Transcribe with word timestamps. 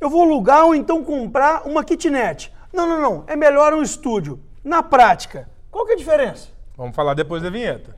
Eu 0.00 0.08
vou 0.08 0.22
alugar 0.22 0.64
ou 0.64 0.76
então 0.76 1.02
comprar 1.02 1.66
uma 1.66 1.82
kitnet. 1.82 2.52
Não, 2.72 2.86
não, 2.86 3.00
não. 3.00 3.24
É 3.26 3.34
melhor 3.34 3.74
um 3.74 3.82
estúdio. 3.82 4.40
Na 4.62 4.80
prática, 4.80 5.50
qual 5.72 5.84
que 5.84 5.92
é 5.92 5.94
a 5.94 5.98
diferença? 5.98 6.50
Vamos 6.76 6.94
falar 6.94 7.14
depois 7.14 7.42
da 7.42 7.50
vinheta. 7.50 7.96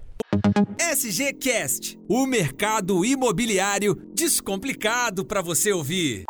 SGCast, 0.78 2.00
o 2.08 2.24
mercado 2.24 3.04
imobiliário 3.04 3.94
descomplicado 4.14 5.26
para 5.26 5.42
você 5.42 5.72
ouvir. 5.72 6.24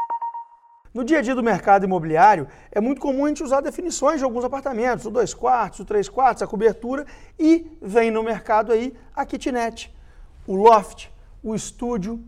No 0.93 1.04
dia 1.04 1.19
a 1.19 1.22
dia 1.22 1.37
do 1.37 1.43
mercado 1.43 1.85
imobiliário, 1.85 2.49
é 2.73 2.81
muito 2.81 3.01
comum 3.01 3.27
a 3.27 3.29
gente 3.29 3.45
usar 3.45 3.61
definições 3.61 4.19
de 4.19 4.25
alguns 4.25 4.45
apartamentos, 4.45 5.07
o 5.07 5.11
dois 5.11 5.33
quartos, 5.33 5.79
o 5.79 5.85
três 5.85 6.09
quartos, 6.09 6.43
a 6.43 6.49
cobertura, 6.49 7.07
e 7.39 7.65
vem 7.81 8.11
no 8.11 8.25
mercado 8.25 8.73
aí 8.73 8.93
a 9.15 9.25
kitnet, 9.25 9.95
o 10.49 10.57
loft, 10.57 11.09
o 11.45 11.55
estúdio. 11.55 12.21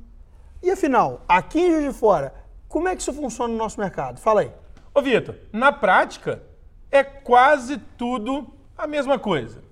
E 0.62 0.70
afinal, 0.70 1.24
aqui 1.26 1.58
em 1.58 1.72
Juiz 1.72 1.92
de 1.92 1.98
Fora, 1.98 2.41
como 2.72 2.88
é 2.88 2.96
que 2.96 3.02
isso 3.02 3.12
funciona 3.12 3.52
no 3.52 3.58
nosso 3.58 3.78
mercado? 3.78 4.18
Fala 4.18 4.40
aí. 4.40 4.50
Ô 4.94 5.02
Vitor, 5.02 5.34
na 5.52 5.70
prática 5.70 6.42
é 6.90 7.04
quase 7.04 7.76
tudo 7.98 8.46
a 8.76 8.86
mesma 8.86 9.18
coisa. 9.18 9.62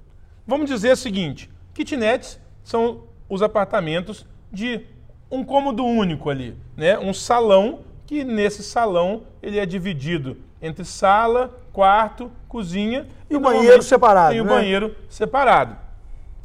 Vamos 0.46 0.68
dizer 0.68 0.92
o 0.92 0.96
seguinte, 0.96 1.50
kitnets 1.72 2.38
são 2.62 3.04
os 3.26 3.40
apartamentos 3.40 4.26
de 4.52 4.82
um 5.30 5.42
cômodo 5.42 5.82
único 5.82 6.28
ali, 6.28 6.54
né? 6.76 6.98
Um 6.98 7.14
salão 7.14 7.80
que 8.06 8.22
nesse 8.22 8.62
salão 8.62 9.22
ele 9.42 9.58
é 9.58 9.64
dividido 9.64 10.36
entre 10.60 10.84
sala, 10.84 11.58
quarto, 11.72 12.30
cozinha 12.48 13.08
e 13.30 13.36
o 13.36 13.40
banheiro 13.40 13.82
separado. 13.82 14.34
Tem 14.34 14.44
né? 14.44 14.50
o 14.50 14.54
banheiro 14.54 14.94
separado. 15.08 15.74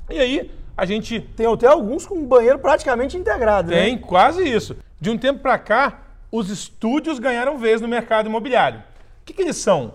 E 0.10 0.18
aí 0.18 0.52
a 0.77 0.85
gente 0.85 1.20
tem 1.20 1.52
até 1.52 1.68
alguns 1.68 2.05
com 2.05 2.26
banheiro 2.26 2.60
praticamente 2.60 3.18
integrado. 3.18 3.72
Tem 3.72 3.96
né? 3.98 4.02
quase 4.02 4.41
isso. 4.48 4.77
De 5.02 5.10
um 5.10 5.18
tempo 5.18 5.40
para 5.40 5.58
cá, 5.58 6.05
os 6.36 6.50
estúdios 6.50 7.18
ganharam 7.18 7.58
vez 7.58 7.80
no 7.80 7.88
mercado 7.88 8.28
imobiliário. 8.28 8.80
O 8.80 9.26
que, 9.26 9.34
que 9.34 9.42
eles 9.42 9.56
são? 9.56 9.94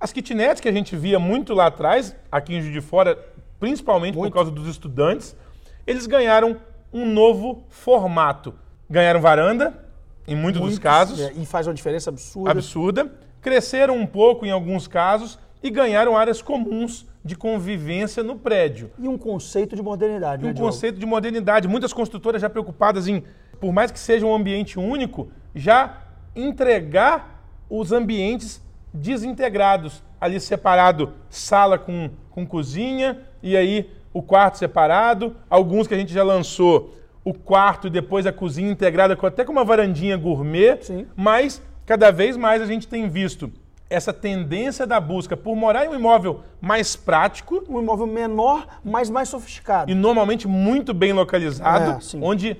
As 0.00 0.12
kitnets 0.12 0.60
que 0.60 0.68
a 0.68 0.72
gente 0.72 0.96
via 0.96 1.18
muito 1.18 1.54
lá 1.54 1.66
atrás, 1.66 2.14
aqui 2.30 2.54
em 2.54 2.60
Juiz 2.60 2.72
de 2.72 2.80
Fora, 2.80 3.16
principalmente 3.60 4.16
muito. 4.16 4.32
por 4.32 4.34
causa 4.34 4.50
dos 4.50 4.66
estudantes, 4.66 5.36
eles 5.86 6.06
ganharam 6.06 6.56
um 6.92 7.06
novo 7.06 7.64
formato. 7.68 8.52
Ganharam 8.90 9.20
varanda, 9.20 9.86
em 10.26 10.34
muitos, 10.34 10.60
muitos 10.60 10.78
dos 10.78 10.82
casos. 10.82 11.20
É, 11.20 11.32
e 11.32 11.46
faz 11.46 11.68
uma 11.68 11.74
diferença 11.74 12.10
absurda. 12.10 12.50
Absurda. 12.50 13.12
Cresceram 13.40 13.96
um 13.96 14.06
pouco 14.06 14.44
em 14.44 14.50
alguns 14.50 14.88
casos 14.88 15.38
e 15.62 15.70
ganharam 15.70 16.16
áreas 16.16 16.42
comuns 16.42 17.06
de 17.24 17.36
convivência 17.36 18.24
no 18.24 18.36
prédio. 18.36 18.90
E 18.98 19.06
um 19.06 19.16
conceito 19.16 19.76
de 19.76 19.82
modernidade. 19.82 20.44
E 20.44 20.46
um 20.46 20.52
né, 20.52 20.60
conceito 20.60 20.98
de 20.98 21.06
modernidade. 21.06 21.68
Muitas 21.68 21.92
construtoras 21.92 22.42
já 22.42 22.50
preocupadas 22.50 23.06
em, 23.06 23.22
por 23.60 23.72
mais 23.72 23.90
que 23.90 23.98
seja 23.98 24.26
um 24.26 24.34
ambiente 24.34 24.78
único, 24.78 25.28
já 25.56 26.02
entregar 26.36 27.42
os 27.68 27.90
ambientes 27.90 28.62
desintegrados, 28.92 30.02
ali 30.20 30.38
separado 30.38 31.14
sala 31.28 31.78
com, 31.78 32.10
com 32.30 32.46
cozinha 32.46 33.22
e 33.42 33.56
aí 33.56 33.90
o 34.12 34.22
quarto 34.22 34.58
separado. 34.58 35.34
Alguns 35.48 35.88
que 35.88 35.94
a 35.94 35.98
gente 35.98 36.12
já 36.12 36.22
lançou 36.22 36.94
o 37.24 37.34
quarto 37.34 37.88
e 37.88 37.90
depois 37.90 38.26
a 38.26 38.32
cozinha 38.32 38.70
integrada 38.70 39.16
com, 39.16 39.26
até 39.26 39.44
com 39.44 39.50
uma 39.50 39.64
varandinha 39.64 40.16
gourmet, 40.16 40.78
Sim. 40.82 41.06
mas 41.16 41.60
cada 41.84 42.12
vez 42.12 42.36
mais 42.36 42.62
a 42.62 42.66
gente 42.66 42.86
tem 42.86 43.08
visto 43.08 43.50
essa 43.88 44.12
tendência 44.12 44.86
da 44.86 45.00
busca 45.00 45.36
por 45.36 45.56
morar 45.56 45.86
em 45.86 45.88
um 45.88 45.94
imóvel 45.94 46.40
mais 46.60 46.96
prático. 46.96 47.64
Um 47.68 47.80
imóvel 47.80 48.06
menor, 48.06 48.66
mas 48.84 49.08
mais 49.08 49.28
sofisticado. 49.28 49.90
E 49.90 49.94
normalmente 49.94 50.46
muito 50.46 50.92
bem 50.92 51.12
localizado, 51.12 51.92
é, 51.92 52.18
onde 52.20 52.56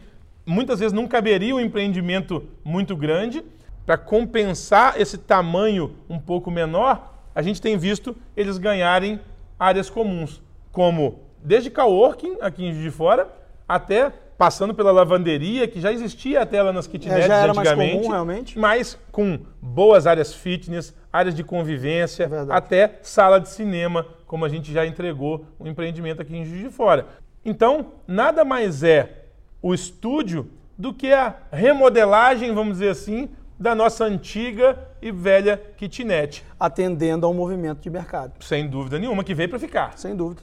muitas 0.46 0.78
vezes 0.78 0.92
não 0.92 1.08
caberia 1.08 1.54
um 1.54 1.60
empreendimento 1.60 2.44
muito 2.64 2.96
grande. 2.96 3.44
Para 3.84 3.98
compensar 3.98 5.00
esse 5.00 5.18
tamanho 5.18 5.96
um 6.08 6.18
pouco 6.18 6.50
menor, 6.50 7.14
a 7.34 7.42
gente 7.42 7.60
tem 7.60 7.76
visto 7.76 8.16
eles 8.36 8.56
ganharem 8.56 9.20
áreas 9.58 9.90
comuns, 9.90 10.40
como 10.72 11.20
desde 11.42 11.70
coworking 11.70 12.38
aqui 12.40 12.64
em 12.64 12.72
Juiz 12.72 12.84
de 12.84 12.90
Fora 12.90 13.28
até 13.68 14.12
passando 14.38 14.74
pela 14.74 14.92
lavanderia, 14.92 15.66
que 15.66 15.80
já 15.80 15.90
existia 15.90 16.42
até 16.42 16.62
lá 16.62 16.72
nas 16.72 16.86
kitnets 16.86 17.24
é, 17.24 17.28
já 17.28 17.36
era 17.36 17.52
antigamente, 17.52 17.94
mais 17.94 18.02
comum, 18.02 18.10
realmente. 18.10 18.58
mas 18.58 18.98
com 19.10 19.38
boas 19.62 20.06
áreas 20.06 20.34
fitness, 20.34 20.94
áreas 21.12 21.34
de 21.34 21.42
convivência, 21.42 22.24
é 22.24 22.54
até 22.54 22.98
sala 23.02 23.40
de 23.40 23.48
cinema, 23.48 24.06
como 24.26 24.44
a 24.44 24.48
gente 24.48 24.72
já 24.72 24.84
entregou 24.86 25.46
um 25.58 25.66
empreendimento 25.66 26.20
aqui 26.20 26.36
em 26.36 26.44
Juiz 26.44 26.64
de 26.64 26.70
Fora. 26.70 27.06
Então, 27.44 27.92
nada 28.06 28.44
mais 28.44 28.82
é 28.82 29.25
o 29.66 29.74
estúdio 29.74 30.48
do 30.78 30.94
que 30.94 31.12
a 31.12 31.34
remodelagem, 31.50 32.54
vamos 32.54 32.74
dizer 32.74 32.90
assim, 32.90 33.28
da 33.58 33.74
nossa 33.74 34.04
antiga 34.04 34.78
e 35.02 35.10
velha 35.10 35.60
kitnet. 35.76 36.44
Atendendo 36.60 37.26
ao 37.26 37.34
movimento 37.34 37.80
de 37.80 37.90
mercado. 37.90 38.44
Sem 38.44 38.68
dúvida 38.68 38.96
nenhuma, 38.96 39.24
que 39.24 39.34
veio 39.34 39.48
para 39.48 39.58
ficar. 39.58 39.98
Sem 39.98 40.14
dúvida. 40.14 40.42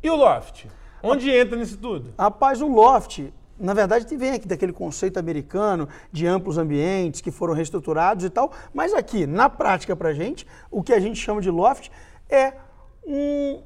E 0.00 0.08
o 0.08 0.14
loft? 0.14 0.66
Onde 1.02 1.28
entra 1.30 1.56
nisso 1.56 1.76
tudo? 1.78 2.14
Rapaz, 2.16 2.62
o 2.62 2.68
loft, 2.68 3.24
na 3.58 3.74
verdade, 3.74 4.16
vem 4.16 4.30
aqui 4.30 4.46
daquele 4.46 4.72
conceito 4.72 5.18
americano 5.18 5.88
de 6.12 6.24
amplos 6.24 6.56
ambientes 6.56 7.20
que 7.20 7.32
foram 7.32 7.54
reestruturados 7.54 8.24
e 8.24 8.30
tal, 8.30 8.52
mas 8.72 8.94
aqui, 8.94 9.26
na 9.26 9.48
prática 9.48 9.96
pra 9.96 10.12
gente, 10.12 10.46
o 10.70 10.80
que 10.80 10.92
a 10.92 11.00
gente 11.00 11.18
chama 11.18 11.40
de 11.40 11.50
loft 11.50 11.90
é 12.30 12.52
um 13.04 13.62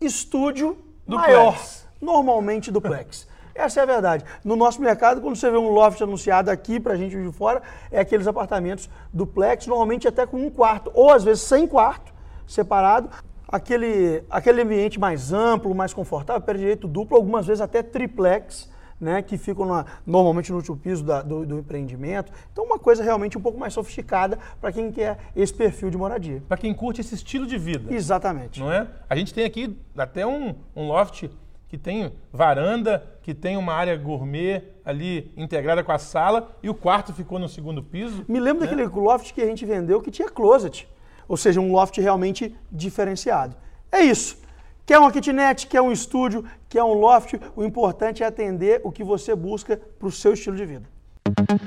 estúdio 0.00 0.78
duplex. 1.04 1.26
maior, 1.26 1.60
normalmente 2.00 2.70
duplex. 2.70 3.28
Essa 3.54 3.80
é 3.80 3.82
a 3.82 3.86
verdade. 3.86 4.24
No 4.44 4.56
nosso 4.56 4.80
mercado, 4.80 5.20
quando 5.20 5.36
você 5.36 5.50
vê 5.50 5.56
um 5.56 5.70
loft 5.70 6.00
anunciado 6.02 6.50
aqui 6.50 6.78
pra 6.78 6.96
gente 6.96 7.16
de 7.16 7.32
fora, 7.32 7.62
é 7.90 8.00
aqueles 8.00 8.26
apartamentos 8.26 8.88
duplex, 9.12 9.66
normalmente 9.66 10.06
até 10.06 10.26
com 10.26 10.36
um 10.36 10.50
quarto, 10.50 10.90
ou 10.94 11.12
às 11.12 11.24
vezes 11.24 11.42
sem 11.42 11.66
quarto, 11.66 12.12
separado 12.46 13.10
aquele, 13.50 14.22
aquele 14.30 14.62
ambiente 14.62 15.00
mais 15.00 15.32
amplo, 15.32 15.74
mais 15.74 15.92
confortável, 15.92 16.40
pé 16.40 16.54
direito 16.54 16.86
duplo, 16.86 17.16
algumas 17.16 17.46
vezes 17.46 17.60
até 17.60 17.82
triplex, 17.82 18.70
né, 19.00 19.22
que 19.22 19.38
ficam 19.38 19.64
na, 19.64 19.86
normalmente 20.06 20.50
no 20.50 20.58
último 20.58 20.76
piso 20.76 21.02
da, 21.02 21.22
do, 21.22 21.46
do, 21.46 21.58
empreendimento. 21.58 22.30
Então, 22.52 22.64
uma 22.64 22.78
coisa 22.78 23.02
realmente 23.02 23.36
um 23.36 23.40
pouco 23.40 23.58
mais 23.58 23.72
sofisticada 23.72 24.38
para 24.60 24.70
quem 24.70 24.92
quer 24.92 25.18
esse 25.34 25.54
perfil 25.54 25.90
de 25.90 25.96
moradia. 25.96 26.42
Para 26.46 26.58
quem 26.58 26.72
curte 26.74 27.00
esse 27.00 27.14
estilo 27.14 27.46
de 27.46 27.56
vida. 27.56 27.92
Exatamente. 27.92 28.60
Não 28.60 28.70
é? 28.70 28.86
A 29.08 29.16
gente 29.16 29.32
tem 29.32 29.44
aqui 29.44 29.74
até 29.96 30.26
um, 30.26 30.54
um 30.76 30.86
loft 30.86 31.30
que 31.70 31.78
tem 31.78 32.12
varanda, 32.30 33.18
que 33.22 33.32
tem 33.32 33.56
uma 33.56 33.72
área 33.72 33.96
gourmet 33.96 34.62
ali 34.84 35.32
integrada 35.36 35.82
com 35.82 35.92
a 35.92 35.98
sala 35.98 36.54
e 36.62 36.68
o 36.68 36.74
quarto 36.74 37.14
ficou 37.14 37.38
no 37.38 37.48
segundo 37.48 37.82
piso. 37.82 38.26
Me 38.28 38.38
lembro 38.38 38.64
né? 38.64 38.70
daquele 38.70 38.86
loft 38.88 39.32
que 39.32 39.40
a 39.40 39.46
gente 39.46 39.64
vendeu 39.64 40.02
que 40.02 40.10
tinha 40.10 40.28
closet 40.28 40.86
ou 41.30 41.36
seja, 41.36 41.60
um 41.60 41.70
loft 41.70 41.96
realmente 42.00 42.52
diferenciado. 42.72 43.54
É 43.92 44.02
isso. 44.02 44.36
Quer 44.84 44.98
uma 44.98 45.12
kitnet, 45.12 45.68
quer 45.68 45.80
um 45.80 45.92
estúdio, 45.92 46.44
quer 46.68 46.82
um 46.82 46.92
loft, 46.92 47.34
o 47.54 47.62
importante 47.62 48.24
é 48.24 48.26
atender 48.26 48.80
o 48.82 48.90
que 48.90 49.04
você 49.04 49.36
busca 49.36 49.80
para 49.96 50.08
o 50.08 50.10
seu 50.10 50.34
estilo 50.34 50.56
de 50.56 50.66
vida. 50.66 50.90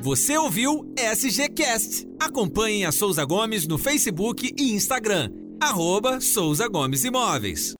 Você 0.02 0.38
ouviu 0.38 0.94
SGCast. 0.98 2.06
Acompanhe 2.20 2.86
a 2.86 2.92
Souza 2.92 3.24
Gomes 3.24 3.66
no 3.66 3.78
Facebook 3.78 4.54
e 4.60 4.74
Instagram. 4.74 5.32
Arroba 5.62 6.20
Souza 6.20 6.68
Gomes 6.68 7.06
Imóveis. 7.06 7.74